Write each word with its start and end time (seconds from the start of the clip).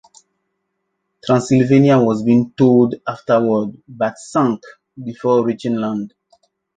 "Transylvania" 1.23 1.99
was 1.99 2.23
being 2.23 2.53
towed 2.57 2.99
afterward 3.07 3.79
but 3.87 4.17
sank 4.17 4.59
before 5.05 5.45
reaching 5.45 5.75
land. 5.75 6.15